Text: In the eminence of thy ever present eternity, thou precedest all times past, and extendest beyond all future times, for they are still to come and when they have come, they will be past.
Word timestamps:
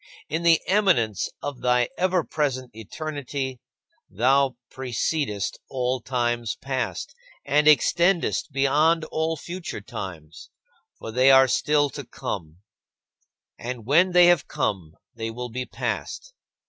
In 0.29 0.41
the 0.41 0.59
eminence 0.65 1.29
of 1.43 1.61
thy 1.61 1.89
ever 1.95 2.23
present 2.23 2.71
eternity, 2.75 3.59
thou 4.09 4.55
precedest 4.71 5.59
all 5.69 5.99
times 6.01 6.55
past, 6.55 7.13
and 7.45 7.67
extendest 7.67 8.51
beyond 8.51 9.05
all 9.11 9.37
future 9.37 9.79
times, 9.79 10.49
for 10.97 11.11
they 11.11 11.29
are 11.29 11.47
still 11.47 11.87
to 11.91 12.03
come 12.03 12.61
and 13.59 13.85
when 13.85 14.11
they 14.11 14.25
have 14.25 14.47
come, 14.47 14.93
they 15.13 15.29
will 15.29 15.49
be 15.49 15.67
past. 15.67 16.33